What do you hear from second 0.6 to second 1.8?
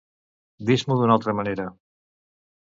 Dis-m'ho d'una altra manera.